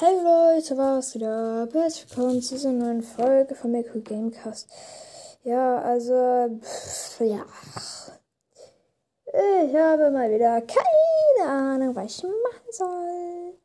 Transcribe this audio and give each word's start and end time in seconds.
Hey 0.00 0.16
Leute, 0.16 0.78
was 0.78 1.12
geht 1.12 1.24
ab? 1.24 1.74
Herzlich 1.74 2.16
willkommen 2.16 2.40
zu 2.40 2.54
dieser 2.54 2.72
neuen 2.72 3.02
Folge 3.02 3.54
von 3.54 3.70
Miracle 3.70 4.00
Gamecast. 4.00 4.66
Ja, 5.44 5.78
also, 5.82 6.58
pff, 6.58 7.20
ja. 7.20 7.44
Ich 9.26 9.76
habe 9.76 10.10
mal 10.10 10.30
wieder 10.30 10.62
keine 10.62 11.50
Ahnung, 11.50 11.94
was 11.94 12.16
ich 12.16 12.22
machen 12.24 12.70
soll. 12.70 13.58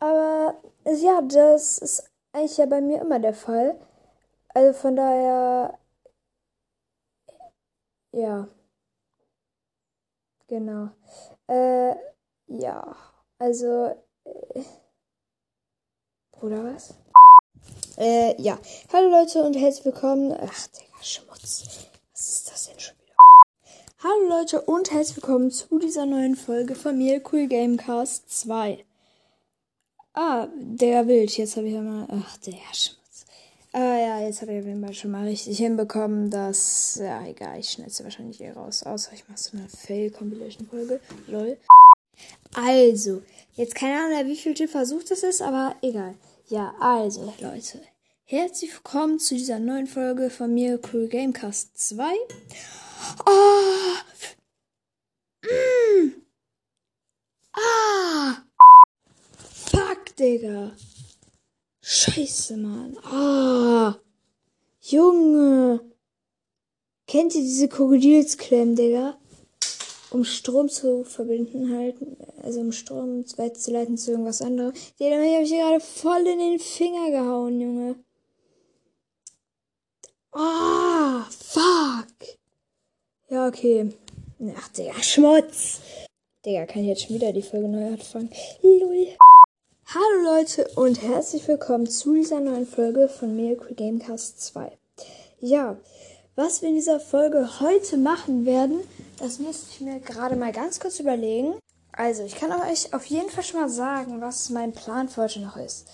Aber, 0.00 0.54
ja, 0.84 1.22
das 1.22 1.78
ist 1.78 2.10
eigentlich 2.34 2.58
ja 2.58 2.66
bei 2.66 2.82
mir 2.82 3.00
immer 3.00 3.18
der 3.18 3.32
Fall. 3.32 3.80
Also 4.52 4.74
von 4.74 4.96
daher, 4.96 5.78
ja. 8.12 8.48
Genau. 10.46 10.90
Äh, 11.46 11.94
ja. 12.48 12.96
Also, 13.38 13.96
äh, 14.24 14.62
oder 16.42 16.64
was? 16.64 16.94
Äh, 17.96 18.40
ja. 18.40 18.58
Hallo 18.92 19.10
Leute 19.10 19.42
und 19.42 19.54
herzlich 19.54 19.84
willkommen. 19.84 20.32
Ach, 20.32 20.66
Digga, 20.68 21.02
Schmutz. 21.02 21.88
Was 22.12 22.36
ist 22.36 22.50
das 22.50 22.66
denn 22.68 22.80
schon 22.80 22.96
wieder? 22.98 23.14
Hallo 24.02 24.28
Leute 24.28 24.60
und 24.62 24.90
herzlich 24.90 25.16
willkommen 25.16 25.50
zu 25.50 25.78
dieser 25.78 26.06
neuen 26.06 26.34
Folge 26.34 26.74
von 26.74 26.98
mir, 26.98 27.22
Cool 27.30 27.46
Gamecast 27.46 28.28
2. 28.40 28.84
Ah, 30.14 30.48
der 30.56 31.06
Wild. 31.06 31.36
Jetzt 31.36 31.56
habe 31.56 31.68
ich 31.68 31.74
ja 31.74 31.80
mal. 31.80 32.06
Ach, 32.10 32.36
der 32.38 32.52
Schmutz. 32.72 33.24
Ah 33.72 33.96
ja, 33.96 34.20
jetzt 34.20 34.42
habe 34.42 34.52
ich 34.52 34.60
auf 34.60 34.66
jeden 34.66 34.84
Fall 34.84 34.94
schon 34.94 35.10
mal 35.12 35.26
richtig 35.26 35.56
hinbekommen, 35.58 36.30
dass. 36.30 36.96
Ja, 36.96 37.24
egal, 37.24 37.58
ich 37.60 37.70
schneide 37.70 37.90
sie 37.90 38.04
wahrscheinlich 38.04 38.40
eh 38.40 38.50
raus. 38.50 38.82
Außer 38.82 39.12
ich 39.14 39.28
mache 39.28 39.38
so 39.38 39.56
eine 39.56 39.68
Fail-Compilation-Folge. 39.68 41.00
Lol. 41.28 41.56
Also, 42.54 43.22
jetzt 43.54 43.74
keine 43.74 43.98
Ahnung, 43.98 44.28
wie 44.28 44.36
viel 44.36 44.68
Versuch 44.68 45.02
das 45.04 45.22
ist, 45.22 45.40
aber 45.40 45.76
egal. 45.80 46.14
Ja, 46.52 46.74
also, 46.80 47.32
Leute. 47.40 47.80
Herzlich 48.24 48.74
willkommen 48.74 49.18
zu 49.18 49.34
dieser 49.34 49.58
neuen 49.58 49.86
Folge 49.86 50.28
von 50.28 50.52
mir, 50.52 50.78
Cool 50.92 51.08
Gamecast 51.08 51.78
2. 51.78 52.04
Ah! 53.24 54.02
Mm. 55.46 56.12
Ah! 57.54 58.42
Fuck, 59.38 60.14
Digga. 60.18 60.72
Scheiße, 61.80 62.58
Mann. 62.58 62.98
Ah! 62.98 63.98
Junge! 64.82 65.80
Kennt 67.06 67.34
ihr 67.34 67.40
diese 67.40 67.68
Krokodilsklemmen, 67.68 68.76
Digga? 68.76 69.18
Um 70.12 70.24
Strom 70.24 70.68
zu 70.68 71.04
verbinden 71.04 71.74
halten, 71.76 72.16
also 72.42 72.60
um 72.60 72.72
Strom 72.72 73.24
weiterzuleiten 73.36 73.96
zu 73.96 74.10
irgendwas 74.12 74.42
anderem. 74.42 74.72
Den 75.00 75.12
habe 75.14 75.42
ich 75.42 75.50
gerade 75.50 75.80
voll 75.80 76.26
in 76.26 76.38
den 76.38 76.58
Finger 76.58 77.10
gehauen, 77.10 77.60
Junge. 77.60 77.96
Ah, 80.32 81.24
fuck. 81.30 82.38
Ja, 83.28 83.46
okay. 83.48 83.92
Ach, 84.56 84.68
Digga, 84.68 84.94
Schmutz. 85.02 85.80
Digga, 86.44 86.66
kann 86.66 86.82
ich 86.82 86.88
jetzt 86.88 87.02
schon 87.02 87.16
wieder 87.16 87.32
die 87.32 87.42
Folge 87.42 87.68
neu 87.68 87.86
anfangen. 87.86 88.30
Lul. 88.62 89.08
Hallo 89.86 90.22
Leute 90.24 90.68
und 90.76 91.02
herzlich 91.02 91.46
willkommen 91.48 91.86
zu 91.86 92.14
dieser 92.14 92.40
neuen 92.40 92.66
Folge 92.66 93.08
von 93.08 93.36
Miracle 93.36 93.74
Gamecast 93.74 94.40
2. 94.40 94.72
Ja, 95.40 95.76
was 96.34 96.62
wir 96.62 96.68
in 96.70 96.76
dieser 96.76 97.00
Folge 97.00 97.60
heute 97.60 97.96
machen 97.96 98.46
werden, 98.46 98.80
das 99.18 99.38
müsste 99.38 99.66
ich 99.70 99.80
mir 99.80 100.00
gerade 100.00 100.36
mal 100.36 100.52
ganz 100.52 100.80
kurz 100.80 100.98
überlegen. 100.98 101.54
Also, 101.92 102.24
ich 102.24 102.36
kann 102.36 102.50
euch 102.52 102.94
auf 102.94 103.04
jeden 103.06 103.28
Fall 103.28 103.44
schon 103.44 103.60
mal 103.60 103.68
sagen, 103.68 104.20
was 104.20 104.48
mein 104.48 104.72
Plan 104.72 105.08
für 105.08 105.22
heute 105.22 105.40
noch 105.40 105.56
ist. 105.56 105.86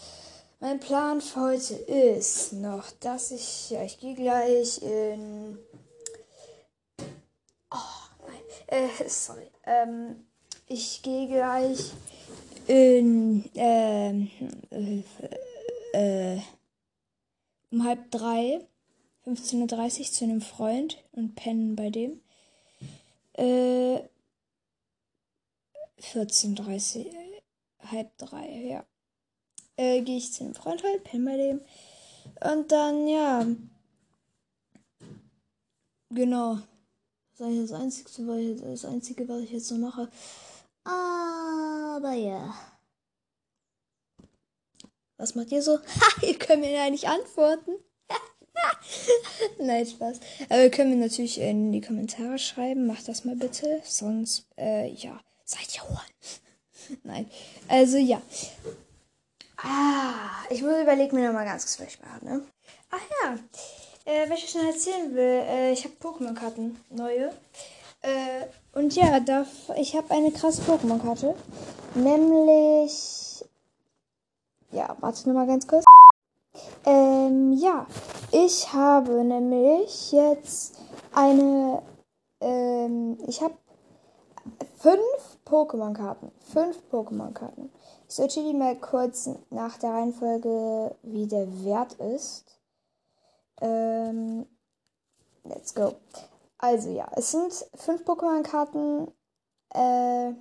Mein 0.60 0.78
Plan 0.78 1.20
für 1.20 1.40
heute 1.40 1.74
ist 1.74 2.52
noch, 2.52 2.90
dass 3.00 3.32
ich, 3.32 3.70
ja, 3.70 3.82
ich 3.82 3.98
gehe 3.98 4.14
gleich 4.14 4.80
in. 4.82 5.58
Oh, 7.72 8.26
nein, 8.26 8.40
äh, 8.98 9.08
sorry. 9.08 9.50
Ähm, 9.64 10.24
ich 10.66 11.02
gehe 11.02 11.26
gleich 11.26 11.92
in, 12.68 13.48
ähm, 13.54 14.30
äh, 14.70 16.34
äh, 16.34 16.40
um 17.70 17.84
halb 17.84 18.10
drei 18.10 18.66
15.30 19.36 20.00
Uhr 20.00 20.06
zu 20.06 20.24
einem 20.24 20.40
Freund 20.40 21.02
und 21.12 21.34
pennen 21.34 21.76
bei 21.76 21.90
dem. 21.90 22.20
Äh, 23.34 24.00
14.30 26.00 27.06
Uhr, 27.06 27.12
halb 27.90 28.16
drei, 28.18 28.48
ja. 28.64 28.84
Äh, 29.76 30.02
gehe 30.02 30.16
ich 30.16 30.32
zu 30.32 30.44
einem 30.44 30.54
Freund 30.54 30.82
halt, 30.82 31.04
pennen 31.04 31.24
bei 31.24 31.36
dem. 31.36 31.60
Und 32.40 32.72
dann, 32.72 33.06
ja. 33.06 33.46
Genau. 36.10 36.58
Das 37.36 37.50
ist 37.50 37.70
das 37.70 37.80
Einzige, 37.80 38.26
was 38.26 38.38
ich, 38.38 38.60
das 38.60 38.84
Einzige, 38.84 39.28
was 39.28 39.42
ich 39.42 39.50
jetzt 39.50 39.68
so 39.68 39.76
mache. 39.76 40.10
Aber 40.84 42.12
ja. 42.12 42.54
Was 45.16 45.34
macht 45.34 45.52
ihr 45.52 45.62
so? 45.62 45.78
Ha, 45.78 46.22
ihr 46.26 46.38
könnt 46.38 46.62
mir 46.62 46.72
ja 46.72 46.90
nicht 46.90 47.08
antworten. 47.08 47.72
Nein, 49.58 49.86
Spaß. 49.86 50.20
Aber 50.48 50.62
ihr 50.62 50.70
könnt 50.70 50.90
mir 50.90 50.96
natürlich 50.96 51.40
in 51.40 51.72
die 51.72 51.80
Kommentare 51.80 52.38
schreiben. 52.38 52.86
Macht 52.86 53.08
das 53.08 53.24
mal 53.24 53.36
bitte. 53.36 53.80
Sonst, 53.84 54.46
äh, 54.56 54.90
ja, 54.90 55.20
seid 55.44 55.74
ihr 55.74 55.82
hohl. 55.88 56.96
Nein. 57.04 57.30
Also, 57.68 57.98
ja. 57.98 58.20
Ah, 59.56 60.44
ich 60.50 60.62
muss 60.62 60.80
überlegen 60.80 61.16
mir 61.16 61.26
nochmal 61.26 61.44
ganz 61.44 61.64
kurz, 61.64 61.80
was 61.80 61.94
ich 61.94 62.00
mache, 62.00 62.24
ne? 62.24 62.42
Ach 62.90 63.00
ja. 63.22 63.38
Äh, 64.04 64.30
was 64.30 64.38
ich 64.38 64.50
schon 64.50 64.66
erzählen 64.66 65.14
will, 65.14 65.42
äh, 65.46 65.72
ich 65.72 65.84
habe 65.84 65.94
Pokémon-Karten, 66.00 66.80
neue. 66.90 67.30
Äh, 68.00 68.46
und 68.72 68.94
ja, 68.94 69.20
da, 69.20 69.44
ich 69.76 69.96
habe 69.96 70.10
eine 70.12 70.30
krasse 70.30 70.62
Pokémon-Karte. 70.62 71.34
Nämlich. 71.94 73.44
Ja, 74.70 74.96
warte 75.00 75.28
nochmal 75.28 75.46
ganz 75.46 75.66
kurz. 75.66 75.84
Ähm, 76.86 77.52
ja, 77.52 77.86
ich 78.30 78.72
habe 78.72 79.24
nämlich 79.24 80.12
jetzt 80.12 80.78
eine, 81.12 81.82
ähm, 82.40 83.18
ich 83.26 83.42
habe 83.42 83.54
fünf 84.76 85.38
Pokémon-Karten. 85.44 86.30
Fünf 86.52 86.78
Pokémon-Karten. 86.90 87.70
Ich 88.08 88.14
sortiere 88.14 88.46
die 88.46 88.56
mal 88.56 88.76
kurz 88.76 89.30
nach 89.50 89.78
der 89.78 89.90
Reihenfolge, 89.90 90.94
wie 91.02 91.26
der 91.26 91.64
Wert 91.64 91.94
ist. 91.94 92.44
Ähm, 93.60 94.46
let's 95.44 95.74
go. 95.74 95.94
Also 96.58 96.90
ja, 96.90 97.08
es 97.16 97.30
sind 97.30 97.52
fünf 97.74 98.02
Pokémon-Karten 98.02 99.08
äh, 99.70 100.32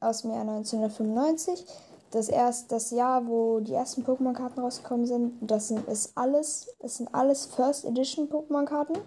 aus 0.00 0.22
dem 0.22 0.32
Jahr 0.32 0.42
1995 0.42 1.64
das 2.10 2.28
erst 2.28 2.72
das 2.72 2.90
Jahr, 2.90 3.26
wo 3.26 3.60
die 3.60 3.74
ersten 3.74 4.02
Pokémon-Karten 4.04 4.60
rausgekommen 4.60 5.06
sind. 5.06 5.34
Das 5.40 5.68
sind 5.68 5.86
ist 5.88 6.12
alles, 6.16 6.74
es 6.78 6.96
sind 6.96 7.14
alles 7.14 7.46
First 7.46 7.84
Edition 7.84 8.28
Pokémon-Karten. 8.28 8.98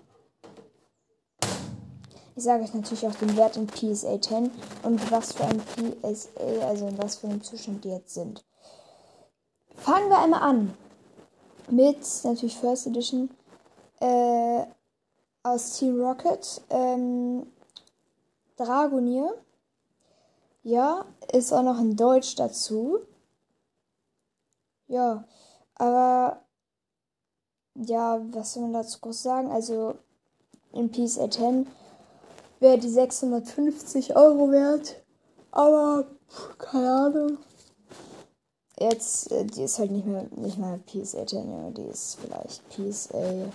Ich 2.35 2.43
sage 2.43 2.63
euch 2.63 2.73
natürlich 2.73 3.05
auch 3.05 3.15
den 3.15 3.35
Wert 3.35 3.57
in 3.57 3.67
PSA 3.67 4.19
10 4.19 4.51
und 4.83 5.11
was 5.11 5.33
für 5.33 5.43
ein 5.43 5.59
PSA, 5.59 6.67
also 6.67 6.87
in 6.87 6.97
was 6.97 7.17
für 7.17 7.27
einem 7.27 7.43
Zustand 7.43 7.83
die 7.83 7.89
jetzt 7.89 8.13
sind. 8.13 8.45
Fangen 9.75 10.09
wir 10.09 10.19
einmal 10.19 10.41
an 10.41 10.73
mit 11.69 11.99
natürlich 12.23 12.57
First 12.57 12.87
Edition 12.87 13.29
äh, 13.99 14.63
aus 15.43 15.77
Team 15.77 15.99
Rocket, 16.01 16.61
ähm, 16.69 17.47
Dragonier. 18.57 19.33
Ja, 20.63 21.05
ist 21.33 21.51
auch 21.53 21.63
noch 21.63 21.79
in 21.79 21.95
Deutsch 21.95 22.35
dazu. 22.35 22.99
Ja, 24.87 25.25
aber 25.75 26.45
ja, 27.75 28.21
was 28.31 28.53
soll 28.53 28.63
man 28.63 28.73
dazu 28.73 28.99
groß 28.99 29.23
sagen? 29.23 29.51
Also 29.51 29.95
in 30.73 30.91
PSA 30.91 31.29
10 31.31 31.67
wäre 32.59 32.77
die 32.77 32.89
650 32.89 34.15
Euro 34.15 34.51
wert. 34.51 35.01
Aber 35.51 36.05
keine 36.57 36.91
Ahnung. 36.91 37.37
Jetzt, 38.79 39.31
äh, 39.31 39.45
die 39.45 39.63
ist 39.63 39.79
halt 39.79 39.91
nicht 39.91 40.05
mehr, 40.05 40.27
nicht 40.31 40.57
mehr 40.57 40.79
PSA 40.85 41.25
10, 41.25 41.51
ja, 41.51 41.69
die 41.71 41.83
ist 41.83 42.17
vielleicht 42.19 42.67
PSA 42.69 43.51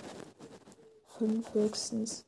5 1.17 1.53
höchstens. 1.53 2.26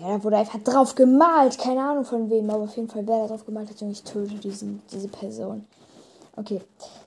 Ja, 0.00 0.16
da 0.16 0.24
wurde 0.24 0.38
einfach 0.38 0.60
drauf 0.62 0.94
gemalt. 0.94 1.58
Keine 1.58 1.82
Ahnung 1.82 2.04
von 2.04 2.30
wem, 2.30 2.48
aber 2.50 2.64
auf 2.64 2.76
jeden 2.76 2.88
Fall, 2.88 3.06
wer 3.06 3.22
da 3.22 3.26
drauf 3.28 3.44
gemalt 3.44 3.68
hat, 3.68 3.82
und 3.82 3.90
ich 3.90 4.02
töte 4.02 4.34
diesen, 4.36 4.82
diese 4.90 5.08
Person. 5.08 5.66
Okay. 6.36 6.60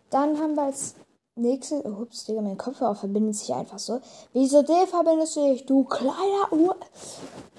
Dann 0.09 0.39
haben 0.39 0.55
wir 0.55 0.63
als 0.63 0.95
nächstes. 1.35 1.83
Oh, 1.83 2.01
ups, 2.01 2.25
Digga, 2.25 2.41
mein 2.41 2.57
Kopfhörer 2.57 2.95
verbindet 2.95 3.35
sich 3.35 3.53
einfach 3.53 3.79
so. 3.79 3.99
Wieso 4.33 4.61
der 4.61 4.87
verbindest 4.87 5.35
du 5.35 5.41
dich, 5.41 5.65
du 5.65 5.83
kleiner 5.83 6.51
Uhr? 6.51 6.75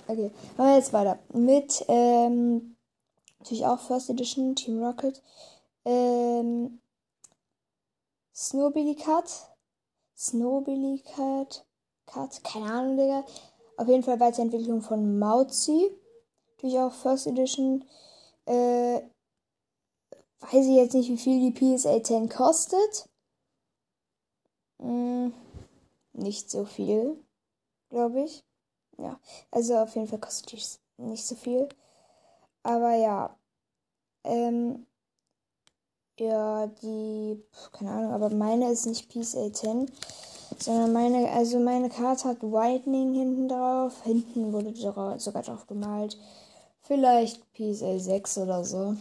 Okay, 0.09 0.31
machen 0.57 0.69
wir 0.71 0.77
jetzt 0.77 0.93
weiter. 0.93 1.19
Mit, 1.33 1.85
ähm, 1.89 2.77
natürlich 3.41 3.67
auch 3.67 3.81
First 3.81 4.11
Edition, 4.11 4.55
Team 4.55 4.83
Rocket. 4.83 5.21
Ähm, 5.85 6.81
Snowbilly 8.35 8.95
Cut. 8.95 9.29
Snowbilly 10.17 11.03
Cut. 11.15 11.65
Cut. 12.07 12.45
Keine 12.45 12.67
Ahnung, 12.67 12.97
Digga. 12.97 13.25
Auf 13.77 13.89
jeden 13.89 14.03
Fall 14.03 14.21
Weiterentwicklung 14.21 14.81
von 14.83 15.19
Mauzi. 15.19 15.91
Natürlich 16.49 16.79
auch 16.79 16.93
First 16.93 17.27
Edition. 17.27 17.85
Äh, 18.47 19.03
weiß 20.41 20.67
ich 20.67 20.77
jetzt 20.77 20.95
nicht, 20.95 21.11
wie 21.11 21.19
viel 21.19 21.51
die 21.51 21.77
PSA 21.77 22.03
10 22.03 22.29
kostet. 22.29 23.09
Hm, 24.81 25.33
nicht 26.13 26.51
so 26.51 26.65
viel, 26.65 27.23
glaube 27.91 28.23
ich. 28.23 28.45
Ja, 28.99 29.21
also 29.51 29.77
auf 29.77 29.95
jeden 29.95 30.07
Fall 30.09 30.21
kostet 30.21 30.53
die 30.53 31.03
nicht 31.03 31.27
so 31.27 31.35
viel. 31.35 31.69
Aber 32.63 32.95
ja, 32.95 33.37
ähm, 34.25 34.87
ja, 36.19 36.67
die, 36.67 37.43
keine 37.73 37.91
Ahnung, 37.91 38.13
aber 38.13 38.31
meine 38.31 38.71
ist 38.73 38.87
nicht 38.87 39.11
PSA 39.11 39.53
10, 39.53 39.91
sondern 40.59 40.93
meine, 40.93 41.31
also 41.31 41.59
meine 41.59 41.89
Karte 41.89 42.29
hat 42.29 42.43
Whitening 42.43 43.15
hinten 43.15 43.49
drauf. 43.49 44.03
Hinten 44.03 44.53
wurde 44.53 44.75
sogar 44.75 45.43
drauf 45.43 45.67
gemalt. 45.67 46.19
Vielleicht 46.83 47.43
PSA 47.53 47.99
6 47.99 48.39
oder 48.39 48.65
so. 48.65 48.97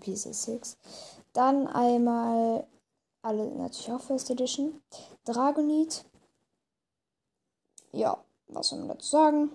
PSA 0.00 0.32
6. 0.32 0.76
Dann 1.32 1.66
einmal 1.66 2.66
alle 3.22 3.46
natürlich 3.50 3.92
auch 3.92 4.00
First 4.00 4.30
Edition. 4.30 4.80
Dragonite. 5.24 6.02
Ja, 7.92 8.18
was 8.48 8.68
soll 8.68 8.80
man 8.80 8.88
dazu 8.88 9.08
sagen? 9.08 9.50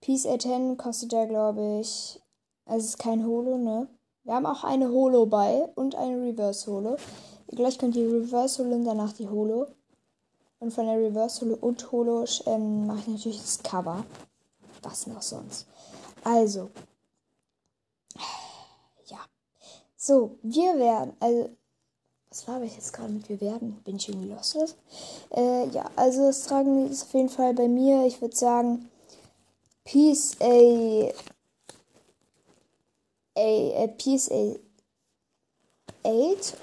PSA 0.00 0.38
10 0.38 0.76
kostet 0.76 1.12
ja, 1.12 1.24
glaube 1.24 1.80
ich. 1.80 2.20
Es 2.64 2.84
ist 2.84 2.98
kein 2.98 3.24
Holo, 3.26 3.58
ne? 3.58 3.88
Wir 4.24 4.34
haben 4.34 4.46
auch 4.46 4.64
eine 4.64 4.90
Holo 4.90 5.26
bei 5.26 5.68
und 5.76 5.94
eine 5.94 6.20
Reverse 6.20 6.70
Holo. 6.70 6.96
Gleich 7.48 7.78
kommt 7.78 7.94
die 7.94 8.04
Reverse 8.04 8.62
Holo 8.62 8.76
und 8.76 8.84
danach 8.84 9.12
die 9.12 9.28
Holo. 9.28 9.68
Und 10.58 10.72
von 10.72 10.86
der 10.86 10.98
Reverse 10.98 11.42
Holo 11.42 11.56
und 11.60 11.92
Holo 11.92 12.24
ähm, 12.46 12.86
mache 12.86 13.00
ich 13.00 13.08
natürlich 13.08 13.40
das 13.40 13.62
Cover. 13.62 14.04
Was 14.82 15.06
noch 15.06 15.22
sonst? 15.22 15.66
Also. 16.24 16.70
Ja. 19.06 19.18
So, 19.96 20.38
wir 20.42 20.76
werden. 20.78 21.14
Also. 21.20 21.50
Was 22.30 22.48
habe 22.48 22.66
ich 22.66 22.74
jetzt 22.74 22.92
gerade 22.92 23.12
mit 23.12 23.28
wir 23.28 23.40
werden? 23.40 23.80
Bin 23.84 23.96
ich 23.96 24.08
irgendwie 24.08 24.28
lost? 24.28 24.76
Äh, 25.30 25.68
ja, 25.68 25.88
also 25.96 26.26
das 26.26 26.42
Tragen 26.42 26.90
ist 26.90 27.04
auf 27.04 27.14
jeden 27.14 27.28
Fall 27.28 27.54
bei 27.54 27.68
mir. 27.68 28.04
Ich 28.06 28.20
würde 28.20 28.36
sagen. 28.36 28.90
Peace 29.84 30.36
A 30.40 31.12
A, 33.38 33.86
PSA 33.98 34.56
8 36.02 36.56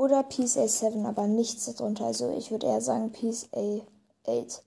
oder 0.00 0.22
PSA 0.22 0.66
7, 0.66 1.04
aber 1.04 1.26
nichts 1.26 1.66
darunter. 1.66 2.06
Also 2.06 2.30
ich 2.30 2.50
würde 2.50 2.66
eher 2.66 2.80
sagen 2.80 3.12
PSA 3.12 3.82
8. 4.26 4.64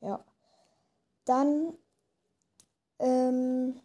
Ja. 0.00 0.24
Dann 1.24 1.76
ähm, 3.00 3.80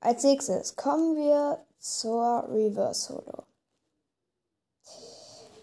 als 0.00 0.22
nächstes 0.24 0.76
kommen 0.76 1.16
wir 1.16 1.58
zur 1.78 2.44
Reverse 2.50 3.14
Holo. 3.14 3.44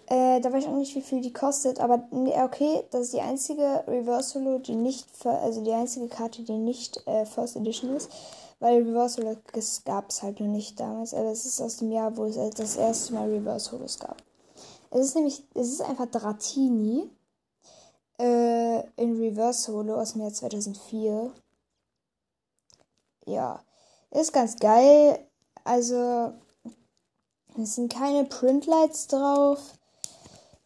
Äh, 0.07 0.41
da 0.41 0.51
weiß 0.51 0.63
ich 0.63 0.69
auch 0.69 0.75
nicht, 0.75 0.95
wie 0.95 1.01
viel 1.01 1.21
die 1.21 1.33
kostet, 1.33 1.79
aber 1.79 2.07
okay, 2.11 2.83
das 2.89 3.01
ist 3.01 3.13
die 3.13 3.21
einzige 3.21 3.83
Reverse 3.87 4.39
Holo, 4.39 4.57
die 4.57 4.75
nicht, 4.75 5.07
also 5.23 5.63
die 5.63 5.71
einzige 5.71 6.07
Karte, 6.07 6.41
die 6.41 6.57
nicht 6.57 7.05
äh, 7.05 7.27
First 7.27 7.57
Edition 7.57 7.95
ist 7.95 8.09
weil 8.65 8.81
Reverse 8.81 9.21
Holos 9.21 9.83
gab 9.85 10.09
es 10.09 10.23
halt 10.23 10.39
noch 10.39 10.47
nicht 10.47 10.79
damals. 10.79 11.13
Aber 11.13 11.29
es 11.29 11.45
ist 11.45 11.61
aus 11.61 11.77
dem 11.77 11.91
Jahr, 11.91 12.17
wo 12.17 12.25
es 12.25 12.35
das 12.55 12.77
erste 12.77 13.13
Mal 13.13 13.29
Reverse 13.29 13.71
Holos 13.71 13.99
gab. 13.99 14.17
Es 14.89 15.05
ist 15.05 15.15
nämlich, 15.15 15.43
es 15.53 15.67
ist 15.67 15.81
einfach 15.83 16.07
Dratini 16.07 17.11
äh, 18.17 18.79
in 18.95 19.21
Reverse 19.21 19.71
Holo 19.71 20.01
aus 20.01 20.13
dem 20.13 20.21
Jahr 20.21 20.33
2004. 20.33 21.31
Ja, 23.27 23.63
ist 24.09 24.33
ganz 24.33 24.55
geil. 24.57 25.19
Also, 25.63 26.33
es 27.61 27.75
sind 27.75 27.93
keine 27.93 28.25
Printlights 28.25 29.05
drauf. 29.05 29.59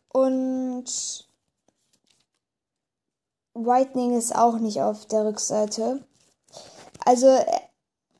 Und 0.07 0.85
Whitening 3.55 4.17
ist 4.17 4.33
auch 4.33 4.57
nicht 4.57 4.81
auf 4.81 5.05
der 5.07 5.25
Rückseite. 5.25 6.01
Also 7.03 7.27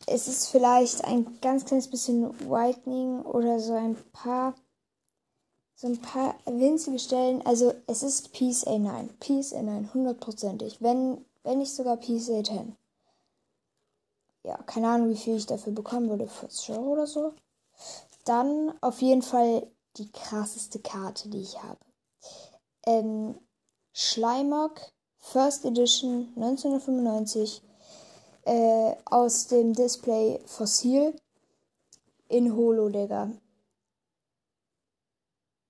es 0.10 0.28
ist 0.28 0.48
vielleicht 0.48 1.04
ein 1.06 1.40
ganz 1.42 1.66
kleines 1.66 1.88
bisschen 1.88 2.30
Whitening 2.50 3.22
oder 3.22 3.60
so 3.60 3.74
ein 3.74 3.96
paar 4.12 4.56
so 5.76 5.88
ein 5.88 6.02
paar 6.02 6.36
winzige 6.46 7.00
Stellen. 7.00 7.42
Also 7.46 7.74
es 7.88 8.04
ist 8.04 8.34
PSA 8.34 8.78
9. 8.78 9.18
PSA 9.20 9.62
9, 9.62 9.94
hundertprozentig. 9.94 10.82
Wenn, 10.82 11.24
wenn 11.44 11.60
nicht 11.60 11.74
sogar 11.74 11.96
PSA 11.96 12.44
10. 12.44 12.76
Ja, 14.44 14.58
keine 14.64 14.90
Ahnung, 14.90 15.10
wie 15.10 15.18
viel 15.18 15.38
ich 15.38 15.46
dafür 15.46 15.72
bekommen 15.72 16.10
würde. 16.10 16.28
40 16.28 16.72
Euro 16.72 16.92
oder 16.92 17.08
so. 17.08 17.34
Dann 18.26 18.74
auf 18.82 19.02
jeden 19.02 19.22
Fall 19.22 19.68
die 19.96 20.12
krasseste 20.12 20.80
Karte, 20.80 21.30
die 21.30 21.42
ich 21.42 21.64
habe. 21.64 21.80
Ähm, 22.86 23.36
Schleimog 23.94 24.82
First 25.20 25.64
Edition 25.64 26.34
1995 26.36 27.62
äh, 28.46 28.96
aus 29.06 29.48
dem 29.48 29.74
Display 29.74 30.40
Fossil 30.46 31.16
in 32.28 32.56
Holo, 32.56 32.90
Digga. 32.90 33.32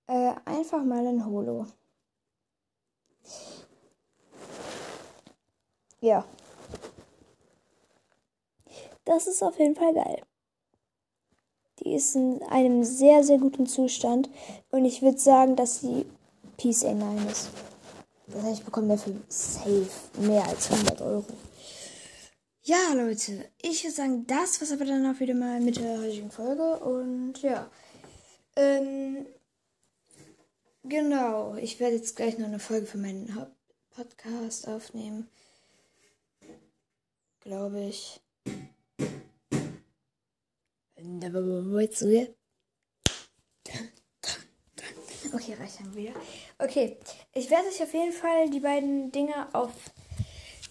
Äh, 0.07 0.33
einfach 0.45 0.83
mal 0.83 1.06
in 1.06 1.25
Holo. 1.25 1.68
Ja. 6.01 6.25
Das 9.06 9.27
ist 9.27 9.44
auf 9.44 9.57
jeden 9.60 9.75
Fall 9.75 9.94
geil. 9.94 10.22
Die 11.80 11.94
ist 11.94 12.15
in 12.15 12.42
einem 12.44 12.83
sehr, 12.83 13.24
sehr 13.24 13.38
guten 13.38 13.65
Zustand. 13.65 14.30
Und 14.72 14.86
ich 14.86 15.01
würde 15.01 15.18
sagen, 15.18 15.56
dass 15.56 15.81
sie 15.81 16.06
Peace 16.57 16.83
A9 16.83 17.31
ist. 17.31 17.50
Das 18.27 18.44
heißt, 18.44 18.60
ich 18.60 18.65
bekomme 18.65 18.89
dafür 18.89 19.15
safe 19.27 19.89
mehr 20.19 20.45
als 20.45 20.72
100 20.72 21.01
Euro. 21.01 21.25
Ja, 22.69 22.94
Leute, 22.94 23.50
ich 23.63 23.83
würde 23.83 23.95
sagen, 23.95 24.27
das 24.27 24.62
war 24.62 24.71
aber 24.71 24.86
dann 24.86 25.04
auch 25.07 25.19
wieder 25.19 25.33
mal 25.33 25.60
mit 25.60 25.77
der 25.77 26.01
heutigen 26.01 26.30
Folge. 26.30 26.80
Und 26.80 27.42
ja, 27.42 27.68
ähm, 28.56 29.25
genau, 30.84 31.55
ich 31.55 31.79
werde 31.79 31.96
jetzt 31.96 32.15
gleich 32.15 32.38
noch 32.38 32.46
eine 32.46 32.60
Folge 32.60 32.86
für 32.86 33.00
meinen 33.00 33.36
Podcast 33.89 34.67
aufnehmen. 34.67 35.27
Glaube 37.39 37.86
ich. 37.86 38.22
Okay, 45.34 45.55
reicht 45.55 45.79
dann 45.79 45.96
wieder. 45.96 46.13
Okay, 46.60 47.00
ich 47.34 47.50
werde 47.50 47.67
euch 47.67 47.82
auf 47.82 47.93
jeden 47.96 48.13
Fall 48.13 48.48
die 48.51 48.60
beiden 48.60 49.12
Dinge 49.12 49.55
auf 49.55 49.72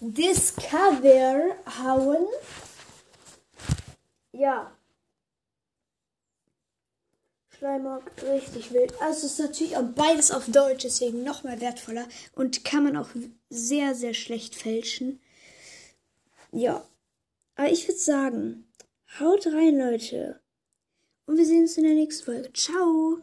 Discover 0.01 1.55
hauen. 1.83 2.25
Ja. 4.31 4.71
Schleimer, 7.57 8.01
richtig 8.23 8.71
wild. 8.71 8.93
Also 9.01 9.25
es 9.25 9.33
ist 9.33 9.39
natürlich 9.39 9.75
auch 9.75 9.83
beides 9.83 10.31
auf 10.31 10.45
Deutsch, 10.47 10.83
deswegen 10.83 11.23
noch 11.23 11.43
mal 11.43 11.59
wertvoller 11.59 12.07
und 12.33 12.63
kann 12.63 12.85
man 12.85 12.95
auch 12.95 13.09
sehr, 13.49 13.95
sehr 13.95 14.13
schlecht 14.13 14.55
fälschen. 14.55 15.19
Ja. 16.53 16.85
Aber 17.55 17.69
ich 17.69 17.85
würde 17.85 17.99
sagen, 17.99 18.71
haut 19.19 19.45
rein, 19.47 19.77
Leute. 19.77 20.39
Und 21.25 21.37
wir 21.37 21.45
sehen 21.45 21.63
uns 21.63 21.77
in 21.77 21.83
der 21.83 21.95
nächsten 21.95 22.23
Folge. 22.23 22.53
Ciao. 22.53 23.17